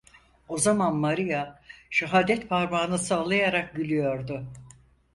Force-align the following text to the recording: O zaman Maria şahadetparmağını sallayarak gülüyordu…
O 0.49 0.57
zaman 0.57 0.95
Maria 0.95 1.59
şahadetparmağını 1.89 2.99
sallayarak 2.99 3.75
gülüyordu… 3.75 4.45